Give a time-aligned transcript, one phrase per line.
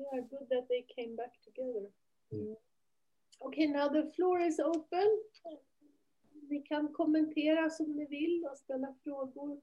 [0.00, 1.86] Yeah, good that they came back together.
[2.32, 2.56] Mm.
[3.46, 5.08] Okay, now the floor is open.
[6.50, 9.60] Ni kan kommentera som ni vill och ställa frågor.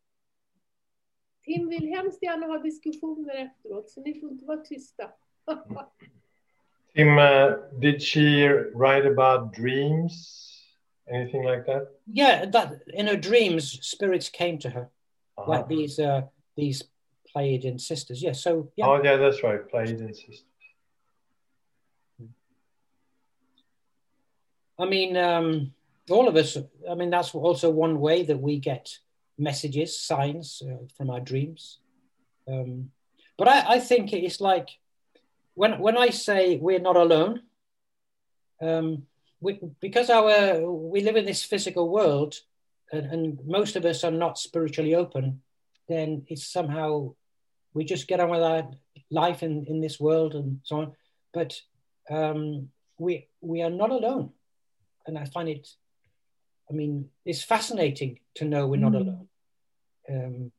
[1.45, 5.11] Tim vill hemskt gärna ha diskussioner efteråt, så ni får inte vara tysta.
[6.95, 10.43] Tim, uh, did she write about dreams?
[11.09, 11.87] Anything like that?
[12.05, 14.89] Yeah, that in her dreams, spirits came to her,
[15.37, 15.51] uh-huh.
[15.51, 16.21] like these uh,
[16.55, 16.83] these
[17.37, 18.21] Pleiadian sisters.
[18.21, 18.85] Yeah, so yeah.
[18.87, 20.43] Oh yeah, that's right, Pleiadian sisters.
[24.79, 25.73] I mean, um,
[26.09, 26.57] all of us.
[26.89, 28.89] I mean, that's also one way that we get
[29.37, 31.79] messages, signs uh, from our dreams.
[32.47, 32.91] Um,
[33.37, 34.69] but I, I, think it's like
[35.53, 37.41] when when I say we're not alone,
[38.61, 39.03] um,
[39.41, 42.35] we, because our we live in this physical world,
[42.91, 45.41] and, and, most of us are not spiritually open.
[45.87, 47.13] Then it's somehow
[47.77, 48.69] we just get on with our
[49.09, 50.91] life in, in this world and so on.
[51.33, 51.61] But
[52.09, 54.31] um, we we are not alone,
[55.05, 55.67] and I find it
[56.69, 59.01] I mean, it's fascinating to know we're not mm.
[59.01, 59.27] alone.
[60.09, 60.51] Um,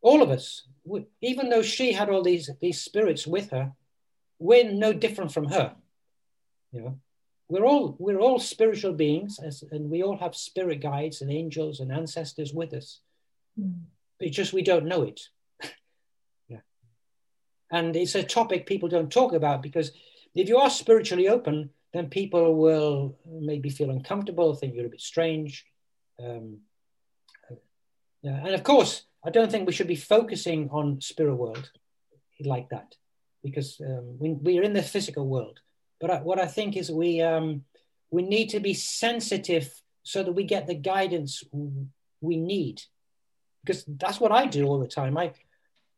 [0.00, 3.72] all of us, we, even though she had all these these spirits with her,
[4.38, 5.74] we're no different from her.
[6.72, 6.98] You know,
[7.48, 11.80] we're all we're all spiritual beings, as, and we all have spirit guides and angels
[11.80, 13.00] and ancestors with us.
[13.58, 13.82] Mm.
[14.20, 15.20] It's just we don't know it.
[17.70, 19.92] And it's a topic people don't talk about because
[20.34, 25.00] if you are spiritually open, then people will maybe feel uncomfortable, think you're a bit
[25.00, 25.66] strange.
[26.22, 26.58] Um,
[28.22, 28.36] yeah.
[28.44, 31.70] And of course, I don't think we should be focusing on spirit world
[32.40, 32.94] like that
[33.42, 35.60] because um, we, we're in the physical world.
[36.00, 37.64] But I, what I think is we, um,
[38.10, 41.42] we need to be sensitive so that we get the guidance
[42.20, 42.82] we need.
[43.64, 45.18] Because that's what I do all the time.
[45.18, 45.32] I,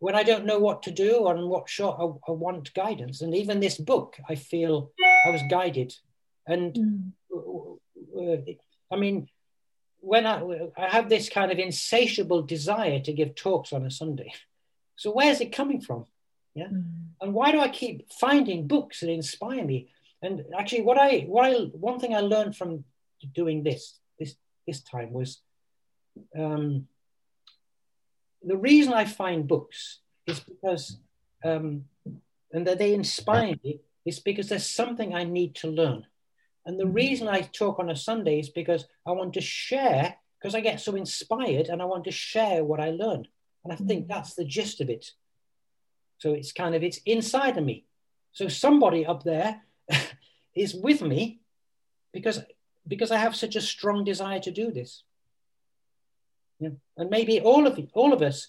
[0.01, 3.20] when I don't know what to do and what shot I, I want guidance.
[3.20, 4.91] And even this book, I feel
[5.27, 5.95] I was guided.
[6.47, 7.15] And
[8.15, 8.59] mm.
[8.91, 9.29] I mean,
[10.01, 10.42] when I,
[10.77, 14.33] I have this kind of insatiable desire to give talks on a Sunday.
[14.97, 16.07] So where's it coming from?
[16.55, 16.69] Yeah.
[16.69, 16.85] Mm.
[17.20, 19.91] And why do I keep finding books that inspire me?
[20.23, 22.85] And actually what I what I one thing I learned from
[23.35, 24.35] doing this this
[24.67, 25.41] this time was
[26.39, 26.89] um,
[28.42, 30.98] the reason I find books is because
[31.45, 31.84] um,
[32.52, 36.06] and that they inspire me is because there's something I need to learn.
[36.67, 40.55] And the reason I talk on a Sunday is because I want to share, because
[40.55, 43.29] I get so inspired and I want to share what I learned.
[43.64, 44.08] And I think mm.
[44.08, 45.11] that's the gist of it.
[46.18, 47.86] So it's kind of, it's inside of me.
[48.33, 49.62] So somebody up there
[50.55, 51.40] is with me
[52.12, 52.42] because,
[52.86, 55.02] because I have such a strong desire to do this.
[56.61, 56.71] Yeah.
[56.97, 58.48] And maybe all of all of us,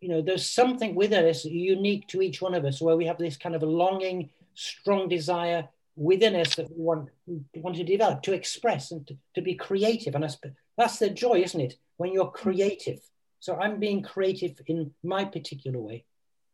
[0.00, 3.18] you know, there's something within us unique to each one of us where we have
[3.18, 7.84] this kind of a longing strong desire within us that we want, we want to
[7.84, 10.14] develop, to express and to, to be creative.
[10.14, 10.36] And that's,
[10.76, 11.76] that's the joy, isn't it?
[11.96, 13.00] When you're creative.
[13.40, 16.04] So I'm being creative in my particular way.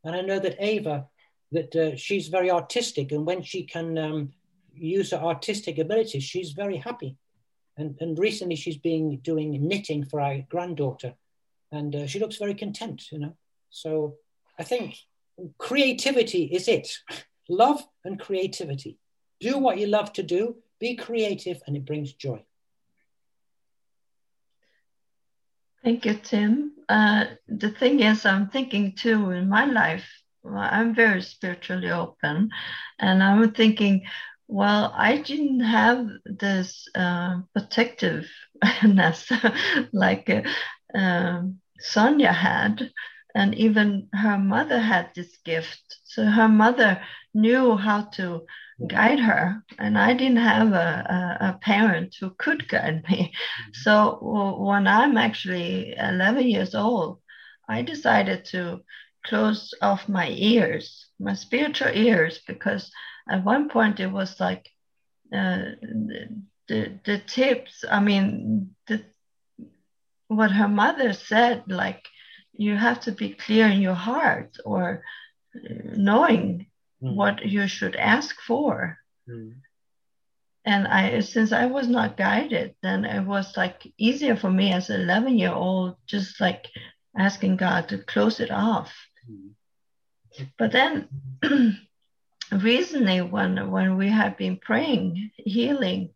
[0.04, 1.06] And I know that Ava,
[1.50, 3.10] that uh, she's very artistic.
[3.10, 4.32] And when she can um,
[4.74, 7.16] use her artistic abilities, she's very happy.
[7.76, 11.14] And, and recently she's been doing knitting for our granddaughter.
[11.70, 13.34] And uh, she looks very content, you know.
[13.70, 14.16] So
[14.58, 14.96] I think
[15.58, 16.98] creativity is it.
[17.48, 18.98] love and creativity.
[19.40, 22.44] Do what you love to do, be creative, and it brings joy.
[25.82, 26.72] Thank you, Tim.
[26.88, 30.06] Uh, the thing is, I'm thinking too in my life,
[30.48, 32.50] I'm very spiritually open,
[32.98, 34.04] and I'm thinking,
[34.48, 39.32] well, I didn't have this uh, protectiveness
[39.92, 42.90] like uh, um, Sonia had
[43.34, 45.82] and even her mother had this gift.
[46.04, 47.00] So her mother
[47.34, 48.46] knew how to
[48.86, 53.32] guide her, and I didn't have a, a, a parent who could guide me.
[53.32, 53.70] Mm-hmm.
[53.72, 54.18] So
[54.58, 57.20] when I'm actually 11 years old,
[57.68, 58.82] I decided to
[59.24, 62.90] close off my ears, my spiritual ears, because
[63.28, 64.68] at one point it was like
[65.32, 69.04] uh, the, the, the tips, I mean, the,
[70.28, 72.06] what her mother said, like,
[72.52, 75.02] you have to be clear in your heart or
[75.54, 76.66] knowing
[77.02, 77.14] mm.
[77.14, 78.98] what you should ask for.
[79.28, 79.54] Mm.
[80.64, 84.90] And I, since I was not guided, then it was like easier for me as
[84.90, 86.68] an 11 year old, just like
[87.18, 88.94] asking God to close it off.
[89.28, 89.50] Mm.
[90.58, 91.08] But then
[92.52, 96.10] recently, when, when we have been praying, healing,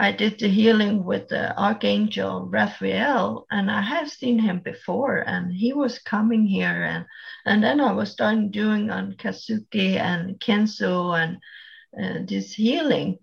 [0.00, 5.52] I did the healing with the Archangel Raphael, and I have seen him before, and
[5.52, 7.04] he was coming here, and
[7.44, 11.38] and then I was starting doing on Kazuki and Kenso and
[12.00, 13.18] uh, this healing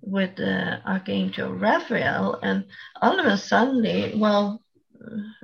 [0.00, 2.64] with the Archangel Raphael, and
[3.02, 4.62] all of a sudden, well,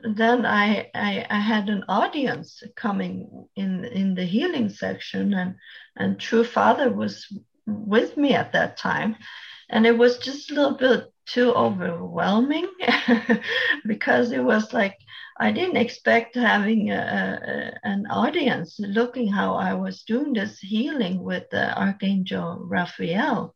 [0.02, 5.54] then I, I, I had an audience coming in in the healing section, and
[5.96, 7.26] and True Father was
[7.66, 9.16] with me at that time,
[9.70, 12.68] and it was just a little bit too overwhelming
[13.86, 14.98] because it was like
[15.38, 16.96] I didn't expect having a,
[17.84, 23.54] a, an audience looking how I was doing this healing with the Archangel Raphael,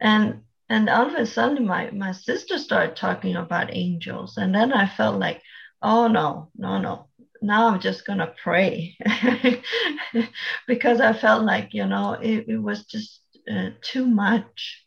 [0.00, 4.36] and and all of a sudden my my sister started talking about angels.
[4.36, 5.42] And then i felt like
[5.82, 7.08] oh no no no.
[7.42, 8.96] Now i'm just going to pray.
[10.66, 13.20] Because i felt like you know it, it was just
[13.50, 14.82] uh, too much.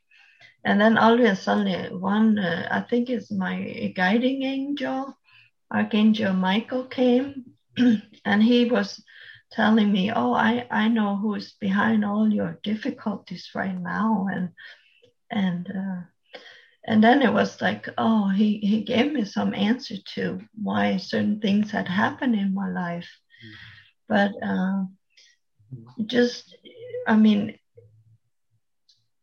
[0.65, 5.15] And then all of a sudden one uh, i think it's my guiding angel
[5.71, 7.45] archangel michael came.
[8.25, 9.03] And he was
[9.51, 14.27] telling me oh i i know who's behind all your difficulties right now.
[14.31, 14.49] And
[15.31, 16.01] and uh,
[16.85, 21.39] and then it was like oh he he gave me some answer to why certain
[21.39, 23.09] things had happened in my life
[24.07, 24.83] but uh,
[26.05, 26.55] just
[27.07, 27.57] i mean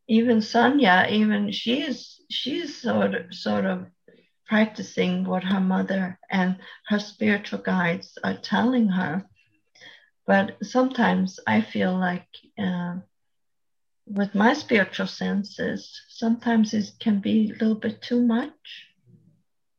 [0.09, 3.87] even Sonia, even she's she's sort of sort of
[4.47, 6.57] practicing what her mother and
[6.89, 9.25] her spiritual guides are telling her.
[10.27, 12.27] But sometimes I feel like
[12.59, 12.97] uh,
[14.07, 18.87] with my spiritual senses, sometimes it can be a little bit too much.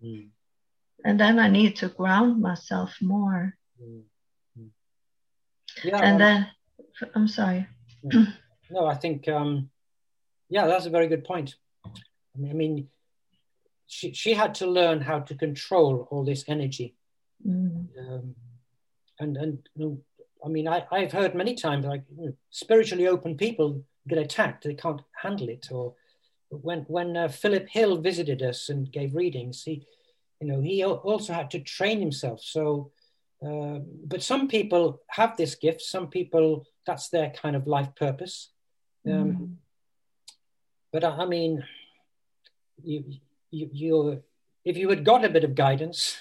[0.03, 0.29] Mm.
[1.03, 3.53] And then I need to ground myself more.
[3.81, 4.03] Mm.
[5.83, 6.47] Yeah, and then,
[7.13, 7.67] I'm sorry.
[8.03, 9.69] no, I think, um,
[10.49, 11.55] yeah, that's a very good point.
[11.85, 11.89] I
[12.37, 12.87] mean, I mean
[13.87, 16.95] she, she had to learn how to control all this energy.
[17.45, 17.87] Mm.
[17.99, 18.35] Um,
[19.19, 20.01] and, and you know,
[20.43, 24.63] I mean, I, I've heard many times like you know, spiritually open people get attacked,
[24.63, 25.67] they can't handle it.
[25.71, 25.93] Or
[26.49, 29.85] when when uh, Philip Hill visited us and gave readings, he,
[30.39, 32.41] you know, he also had to train himself.
[32.41, 32.91] So,
[33.45, 35.81] uh, but some people have this gift.
[35.81, 38.49] Some people that's their kind of life purpose.
[39.07, 39.55] Um, mm.
[40.91, 41.63] But I, I mean,
[42.83, 43.03] you
[43.51, 44.23] you you
[44.63, 46.17] if you had got a bit of guidance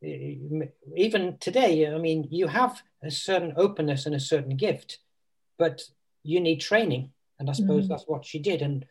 [0.00, 4.98] even today, I mean, you have a certain openness and a certain gift,
[5.58, 5.82] but
[6.22, 7.10] you need training.
[7.38, 7.88] And I suppose mm.
[7.88, 8.62] that's what she did.
[8.62, 8.84] And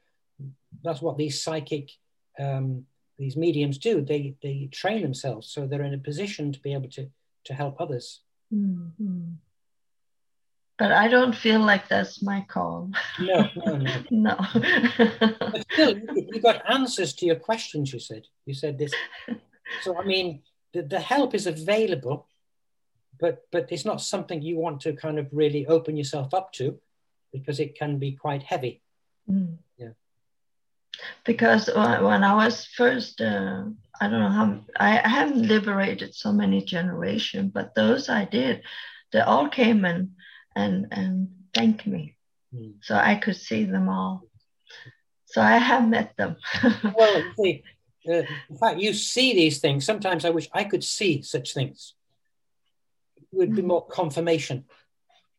[0.84, 1.90] that's what these psychic,
[2.40, 2.86] um,
[3.18, 4.02] these mediums do.
[4.02, 7.10] They, they train themselves so they're in a position to be able to,
[7.46, 8.22] to help others.
[8.54, 9.34] Mm-hmm.
[10.78, 12.92] But I don't feel like that's my call.
[13.20, 14.04] No, no, no.
[14.12, 14.38] no.
[14.54, 18.28] but still, you got answers to your questions, you said.
[18.46, 18.94] You said this.
[19.82, 22.28] So, I mean, the, the help is available,
[23.20, 26.80] but but it's not something you want to kind of really open yourself up to
[27.32, 28.82] because it can be quite heavy.
[29.30, 29.58] Mm.
[29.78, 29.90] Yeah.
[31.26, 33.66] Because when I was first, uh,
[34.00, 38.64] I don't know how, I haven't liberated so many generations, but those I did,
[39.12, 40.12] they all came and
[40.56, 42.16] and and thanked me,
[42.54, 42.74] mm.
[42.82, 44.24] so I could see them all.
[45.26, 46.38] So I have met them.
[46.96, 47.64] well, see,
[48.08, 49.86] uh, in fact, you see these things.
[49.86, 51.94] Sometimes I wish I could see such things.
[53.18, 53.68] It would be mm.
[53.68, 54.66] more confirmation.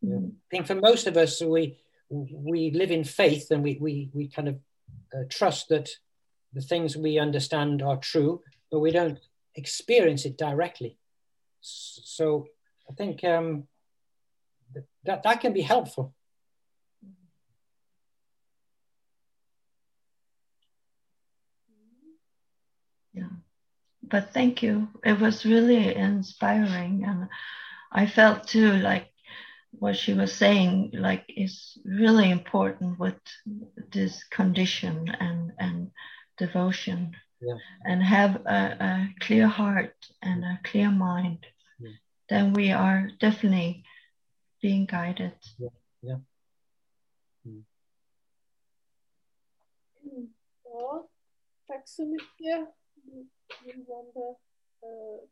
[0.05, 1.79] I think for most of us, we
[2.11, 4.57] we live in faith and we we we kind of
[5.15, 5.91] uh, trust that
[6.53, 9.19] the things we understand are true, but we don't
[9.55, 10.97] experience it directly.
[11.61, 12.47] So
[12.89, 13.67] I think um,
[15.05, 16.15] that that can be helpful.
[23.13, 23.29] Yeah,
[24.03, 24.89] but thank you.
[25.05, 27.29] It was really inspiring, and
[27.91, 29.11] I felt too like
[29.71, 33.21] what she was saying like is really important with
[33.93, 35.91] this condition and and
[36.39, 37.57] devotion yeah.
[37.85, 41.47] and have a, a, clear heart and a clear mind
[41.79, 41.91] yeah.
[42.29, 43.85] then we are definitely
[44.63, 45.69] being guided yeah,
[46.03, 46.19] yeah.
[47.47, 47.65] Mm.
[50.65, 51.09] Ja,
[51.67, 52.75] tack så mycket.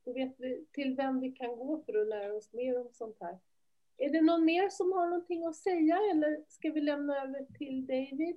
[0.05, 3.17] Då vet vi till vem vi kan gå för att lära oss mer om sånt
[3.21, 3.39] här.
[3.99, 7.87] Är det någon mer som har någonting att säga eller ska vi lämna över till
[7.87, 8.37] David?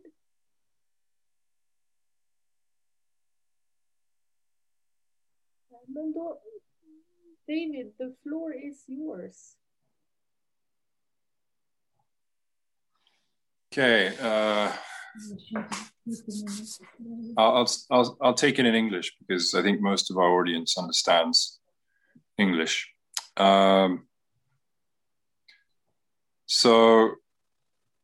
[5.88, 6.42] Men då,
[7.48, 9.56] David, the floor is yours.
[13.72, 14.72] Okay, uh,
[17.38, 21.60] I'll, I'll, I'll, take it in English because I think most of our audience understands
[22.38, 22.88] English.
[23.38, 24.09] Um,
[26.52, 27.12] so,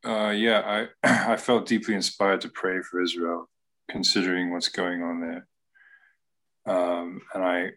[0.06, 3.50] uh, yeah, I, I felt deeply inspired to pray for Israel,
[3.90, 5.48] considering what's going on there.
[6.68, 7.70] Um, and I,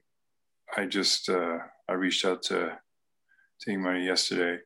[0.76, 1.56] I just, uh,
[1.88, 2.78] I reached out to,
[3.60, 4.62] to Imani yesterday.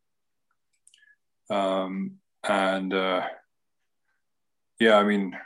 [1.49, 3.29] Um, and, uh,
[4.81, 5.39] yeah, I mean,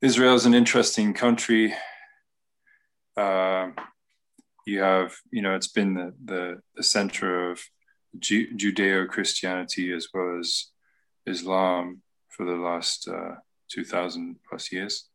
[0.00, 1.74] Israel is an interesting country.
[3.16, 3.70] Uh,
[4.64, 7.60] you have, you know, it's been the, the, the center of
[8.18, 10.66] Ju- Judeo Christianity as well as
[11.26, 13.36] Islam for the last uh,
[13.70, 15.08] 2000 plus years.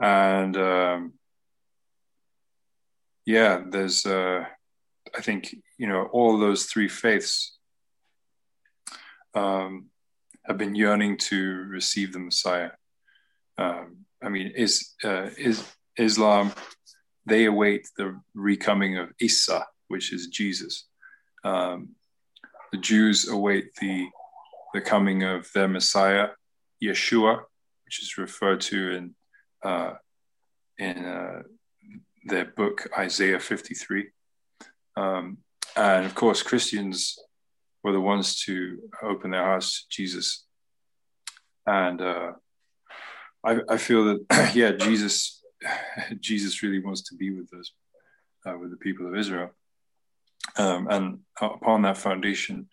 [0.00, 1.12] And um,
[3.24, 4.44] yeah, there's, uh,
[5.16, 7.58] I think, you know, all those three faiths
[9.34, 9.86] um,
[10.44, 12.70] have been yearning to receive the Messiah.
[13.58, 15.64] Um, I mean, is, uh, is
[15.96, 16.52] Islam,
[17.26, 20.86] they await the recoming of Isa, which is Jesus.
[21.44, 21.90] Um,
[22.72, 24.08] the Jews await the,
[24.74, 26.28] the coming of their Messiah,
[26.82, 27.40] Yeshua,
[27.84, 29.14] which is referred to in,
[29.62, 29.94] uh,
[30.78, 31.42] in uh,
[32.24, 34.08] their book, Isaiah 53.
[34.96, 35.38] Um,
[35.76, 37.18] and of course, Christians
[37.82, 40.44] were the ones to open their hearts to Jesus.
[41.66, 42.32] And uh,
[43.44, 45.42] I, I feel that, yeah, Jesus,
[46.20, 47.72] Jesus really wants to be with us,
[48.46, 49.50] uh, with the people of Israel.
[50.56, 52.68] Um, and upon that foundation,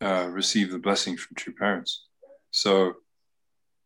[0.00, 2.04] uh, receive the blessing from true parents.
[2.50, 2.94] So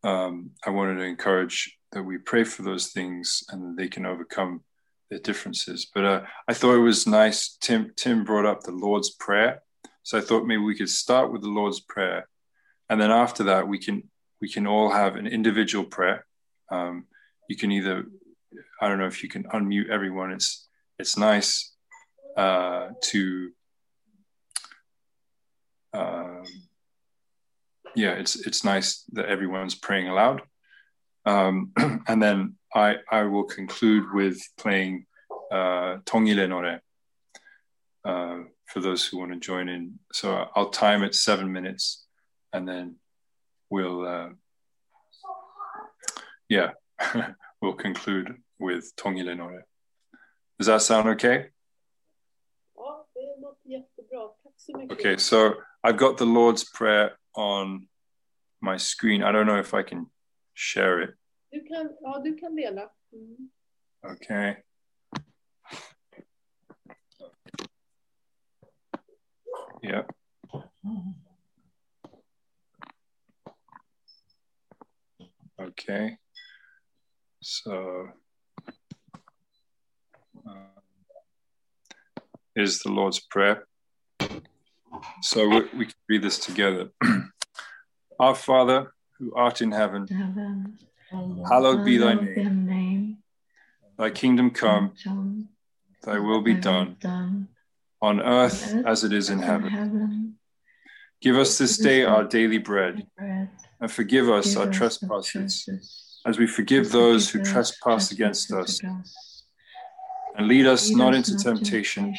[0.02, 4.62] um, I wanted to encourage that we pray for those things and they can overcome
[5.10, 5.86] their differences.
[5.92, 7.56] But uh, I thought it was nice.
[7.60, 9.62] Tim Tim brought up the Lord's Prayer,
[10.02, 12.28] so I thought maybe we could start with the Lord's Prayer,
[12.88, 14.04] and then after that we can
[14.40, 16.26] we can all have an individual prayer.
[16.70, 17.06] Um,
[17.48, 18.04] you can either
[18.80, 20.30] I don't know if you can unmute everyone.
[20.30, 20.68] It's
[20.98, 21.69] it's nice
[22.36, 23.50] uh, to
[25.92, 26.44] um,
[27.94, 30.42] yeah, it's it's nice that everyone's praying aloud.
[31.26, 31.72] Um,
[32.06, 35.06] and then I I will conclude with playing
[35.50, 36.80] uh, Tongile Nore
[38.04, 39.98] uh, for those who want to join in.
[40.12, 42.06] So I'll time it seven minutes,
[42.52, 42.96] and then
[43.70, 44.28] we'll uh,
[46.48, 46.70] yeah
[47.62, 49.64] we'll conclude with Tongile Nore.
[50.58, 51.48] Does that sound okay?
[54.92, 57.88] Okay, so I've got the Lord's Prayer on
[58.60, 59.22] my screen.
[59.22, 60.06] I don't know if I can
[60.54, 61.14] share it.
[61.52, 62.90] Du kan, ja, du kan dela.
[63.12, 63.48] Mm.
[64.12, 64.56] Okay.
[69.82, 70.02] Yeah.
[75.60, 76.16] Okay.
[77.42, 78.08] So
[80.46, 80.66] um,
[82.54, 83.66] is the Lord's Prayer.
[85.22, 86.90] So we, we can read this together.
[88.20, 90.78] Our Father, who art in heaven, heaven
[91.48, 92.66] hallowed be thy name.
[92.66, 93.18] name.
[93.98, 94.92] Thy kingdom come,
[96.02, 97.48] thy will be done, done
[98.00, 99.68] on earth as it is in heaven.
[99.68, 100.36] heaven.
[101.20, 105.68] Give us this day our daily bread, and forgive us our trespasses,
[106.26, 108.80] as we forgive those who trespass against us.
[110.36, 112.14] And lead us not into temptation,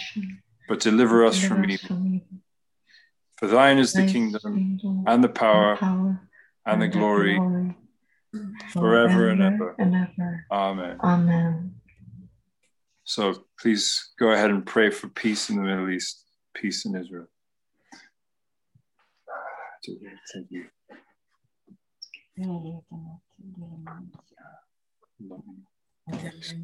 [0.67, 2.22] but deliver us from evil.
[3.41, 5.75] For thine is the kingdom and the power
[6.67, 7.39] and the glory
[8.69, 9.75] forever and ever.
[10.51, 10.98] Amen.
[11.03, 11.74] Amen.
[13.03, 17.25] So please go ahead and pray for peace in the Middle East, peace in Israel.
[19.83, 20.65] Thank you.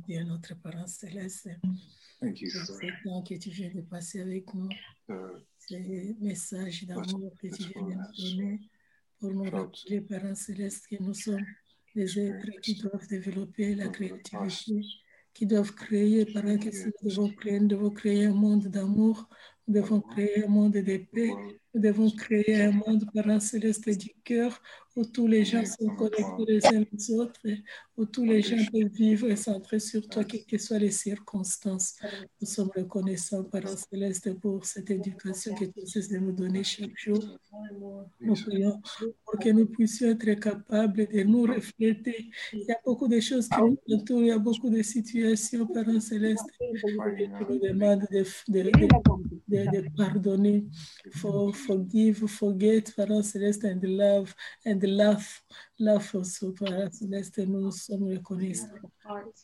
[0.08, 1.50] Dieu, notre Parent céleste,
[2.20, 4.70] Thank you pour ce temps que tu viens de passer avec nous,
[5.10, 8.60] uh, ces messages d'amour que tu viens de nous donner,
[9.20, 11.46] pour nous rappeler, Parent céleste, que nous sommes
[11.96, 14.86] des êtres qui doivent développer la créativité,
[15.34, 19.28] qui doivent créer, par que nous devons créer, nous devons créer un monde d'amour,
[19.68, 21.32] nous devons créer un monde de paix,
[21.74, 24.62] nous devons créer un monde, Parent céleste, du cœur,
[24.98, 27.40] où tous les gens sont connectés les uns aux autres,
[27.96, 31.96] où tous les gens peuvent vivre et centrer sur toi, quelles que soient les circonstances.
[32.42, 36.98] Nous sommes reconnaissants, Parent Céleste, pour cette éducation que tu essaies de nous donner chaque
[36.98, 37.24] jour.
[38.20, 38.82] Nous prions
[39.24, 42.32] pour que nous puissions être capables de nous refléter.
[42.54, 45.68] Il y a beaucoup de choses qui nous entourent, il y a beaucoup de situations,
[45.68, 50.66] Parent Céleste, que tu nous demandes de, pardonner,
[51.68, 54.34] forgive, forget, Parents Céleste, and love,
[54.66, 55.44] and laugh,
[55.78, 58.68] laugh also, Parents Céleste, nous sommes reconnaissants.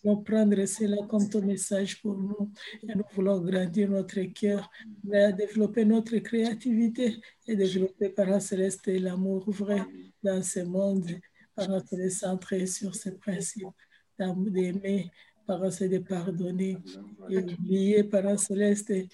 [0.03, 2.51] Nous prendre cela comme ton message pour nous
[2.87, 4.69] et nous voulons grandir notre cœur,
[5.03, 9.81] développer notre créativité et développer, Parents Céleste, l'amour vrai
[10.23, 11.07] dans ce monde,
[11.55, 13.67] Parents Céleste, centré sur ces principes
[14.17, 15.11] d'aimer,
[15.45, 16.77] Parents de pardonner,
[17.29, 19.09] et oublier, Parents Céleste, et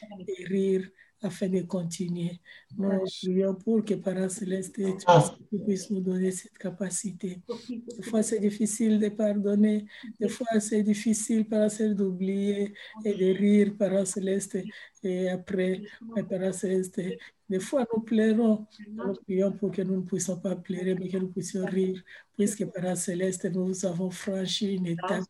[0.46, 0.88] rire
[1.22, 2.40] afin de continuer.
[2.78, 7.42] Nous prions pour que Parents Céleste, tu puisses nous donner cette capacité.
[7.70, 9.86] Des fois, c'est difficile de pardonner.
[10.20, 12.74] Des fois, c'est difficile, Parents Céleste, d'oublier
[13.04, 14.58] et de rire, Parents Céleste.
[15.04, 15.82] Et après,
[16.30, 17.02] Parents Céleste,
[17.50, 18.68] des fois, nous pleurons.
[18.88, 22.02] Nous prions pour que nous ne puissions pas pleurer, mais que nous puissions rire,
[22.38, 25.24] puisque Parents Céleste, nous avons franchi une étape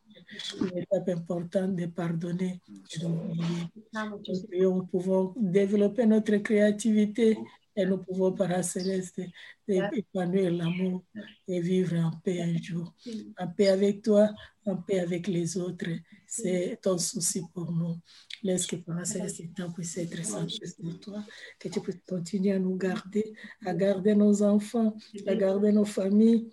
[0.59, 2.61] une étape importante de pardonner
[2.95, 4.61] et d'oublier.
[4.61, 7.37] Nous pouvons développer notre créativité
[7.75, 9.21] et nous pouvons, par céleste,
[9.67, 11.03] épanouir l'amour
[11.47, 12.93] et vivre en paix un jour.
[13.37, 14.29] En paix avec toi,
[14.65, 15.89] en paix avec les autres.
[16.27, 17.95] C'est ton souci pour nous.
[18.43, 21.23] Laisse que par céleste, temps puisse être centré pour toi,
[21.59, 23.33] que tu puisses continuer à nous garder,
[23.65, 24.95] à garder nos enfants,
[25.25, 26.49] à garder nos familles,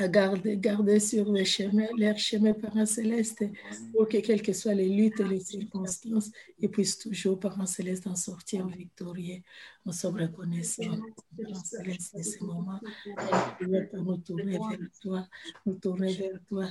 [0.00, 3.44] à garder, garder sur le chemin, leur chemin parents céleste,
[3.92, 8.06] pour que quelles que soient les luttes et les circonstances, ils puissent toujours, parents célestes,
[8.06, 9.42] en sortir victorieux.
[9.84, 10.98] Nous sommes reconnaissants,
[11.40, 12.80] parents célestes, de ce moment.
[13.60, 15.28] Nous tourner vers toi,
[15.66, 16.66] nous tourner vers toi.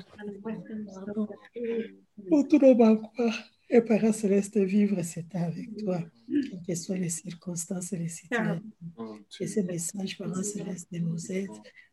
[2.30, 2.74] Pour tout le
[3.70, 8.08] et Parents Céleste, vivre cet temps avec toi, quelles que soient les circonstances et les
[8.08, 8.64] situations.
[9.38, 11.50] Que ce message, Parents Céleste, nous aide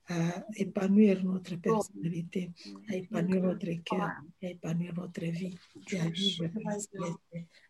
[0.09, 2.51] à épanouir notre personnalité,
[2.91, 4.11] à épanouir notre cœur,
[4.43, 5.57] à épanouir notre vie,
[5.93, 6.45] et à vivre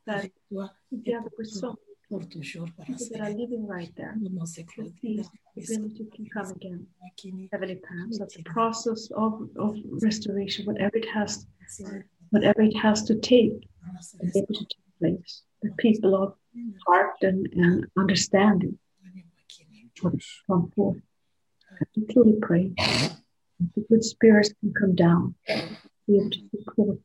[0.07, 1.15] avec toi et
[1.61, 1.77] pour,
[2.09, 2.69] pour toujours.
[7.53, 11.47] Heavenly Parents, that the process of, of restoration, whatever it has,
[12.31, 13.53] whatever it has to take,
[14.21, 15.43] is able to take place.
[15.63, 16.35] The people of
[16.87, 18.79] heart and, and understanding
[20.03, 20.99] would come forth.
[22.11, 23.17] Truly pray that
[23.75, 25.35] the good spirits can come down,
[26.07, 26.99] be able to support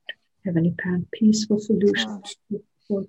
[0.45, 2.37] Heavenly Parent, peaceful solutions
[2.87, 3.03] for,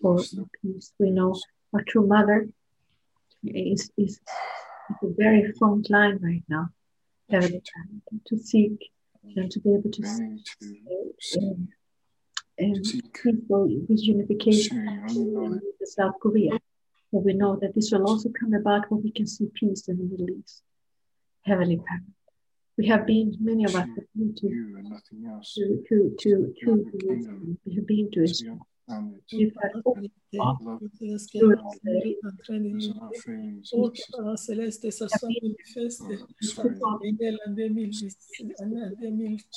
[0.00, 0.18] for
[0.62, 0.92] peace.
[0.98, 1.38] We know
[1.74, 2.48] our true mother
[3.44, 4.20] is, is
[4.90, 6.68] at the very front line right now,
[7.30, 8.90] Heavenly Parent, to seek
[9.36, 11.68] and to be able to seek um,
[12.58, 16.52] and peaceful reunification in South Korea.
[17.12, 19.98] But we know that this will also come about when we can see peace in
[19.98, 20.62] the Middle East.
[21.46, 22.06] Heavenly Parent.
[22.76, 24.48] We have been, many of us have been to,
[25.54, 28.36] to, to, to, to, we have been to Israel.
[28.36, 28.66] We've had hope.
[34.36, 36.04] Céleste, ça soit manifeste.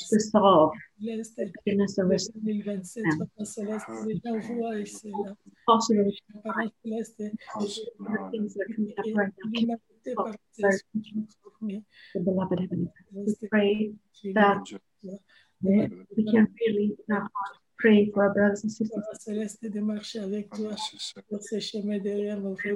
[0.09, 0.71] The soul.
[1.65, 2.33] Goodness of rest.
[2.33, 3.05] 2027,
[3.43, 5.35] Céleste, déjà voix et c'est là.
[6.83, 7.23] Céleste.
[8.31, 8.65] Things that
[9.15, 9.81] are coming up
[10.17, 10.69] right now.
[12.13, 13.91] The beloved Heavenly we pray
[14.33, 14.63] that
[15.61, 17.27] we can really now
[17.79, 19.03] pray for our brothers and sisters.
[19.19, 22.75] Céleste, de marcher avec toi sur ce chemin derrière nos frères.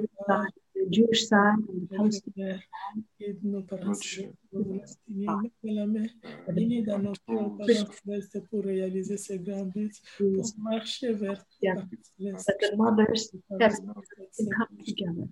[0.74, 2.58] The Jewish side and the Palestinian
[3.20, 4.00] Aide-nous, Parents
[5.62, 6.04] la main,
[6.56, 9.16] unis dans nos cœurs, Parents Céleste, pour réaliser
[10.18, 11.88] pour marcher vers toi, Parents
[12.18, 12.46] Céleste.
[12.46, 13.72] that the mothers have
[14.36, 15.26] can come together.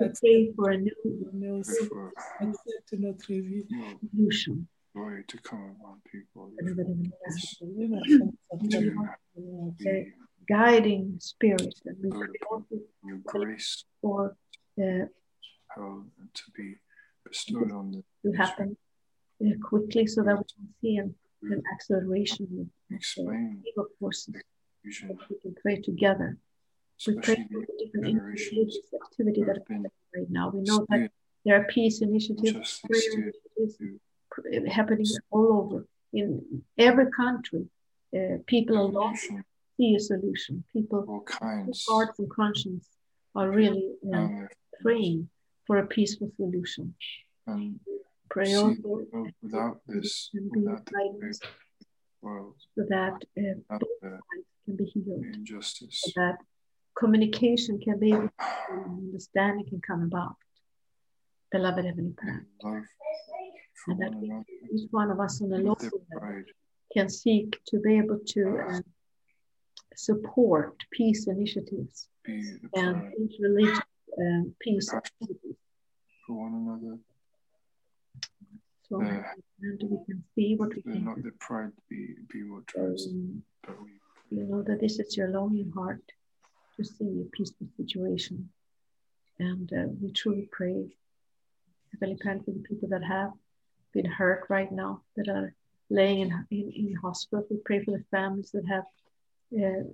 [0.00, 1.84] to pray for a new Mais aussi,
[2.40, 3.66] accepte notre vie.
[4.16, 4.66] solution.
[4.94, 6.52] Glory to come upon people.
[9.78, 10.12] The
[10.48, 12.28] guiding spirit and we pray
[13.04, 14.36] Your grace for
[14.78, 15.06] uh,
[15.74, 16.76] to be
[17.26, 18.76] bestowed on the to happen
[19.44, 23.34] uh, quickly so that we can see an, an acceleration of
[23.66, 26.38] evil forces that we can pray together.
[27.06, 30.50] We pray for the different initiatives, activity that are right now.
[30.50, 31.10] We know that
[31.44, 34.00] there are peace initiatives, prayer initiatives
[34.70, 37.66] happening all over in every country.
[38.14, 39.44] Uh, people are lost nation,
[39.76, 40.64] see a solution.
[40.72, 42.88] People, all kinds hearts and conscience,
[43.34, 44.50] are really uh, there.
[44.80, 45.28] praying
[45.66, 46.94] for a peaceful solution.
[47.46, 47.80] And
[48.30, 49.06] Pray see, also
[49.42, 51.40] without this, without guidance
[52.22, 54.22] world, so that uh, both sides
[54.64, 56.38] can be healed, injustice, so that
[56.96, 58.30] communication can be able
[58.74, 60.36] understanding can come about.
[61.52, 62.46] Beloved Heavenly Parent,
[63.88, 64.32] and that we,
[64.74, 66.42] each one of us on a local level
[66.92, 68.80] can seek to be able to uh,
[69.96, 73.12] support peace initiatives be the and pride
[74.60, 75.02] peace, um,
[76.26, 76.98] for one another.
[78.88, 79.32] so Yeah.
[79.62, 83.42] and we can see what we can not the pride be, be what drives um,
[83.66, 83.90] but we
[84.30, 86.02] you know that this is your longing heart
[86.76, 88.48] to see a peaceful situation.
[89.38, 90.86] And uh, we truly pray,
[91.92, 93.32] Heavenly Father, for the people that have
[93.94, 95.54] been hurt right now, that are
[95.90, 97.46] laying in, in, in hospital.
[97.50, 98.84] We pray for the families that have
[99.56, 99.84] uh,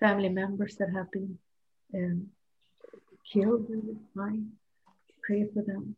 [0.00, 1.38] family members that have been
[1.94, 2.28] um,
[3.30, 4.52] killed in this time.
[5.22, 5.96] Pray for them,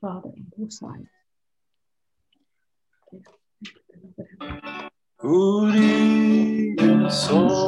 [0.00, 1.08] Father, on both sides.
[3.12, 3.22] Yes.
[5.22, 6.76] Uri,
[7.10, 7.58] so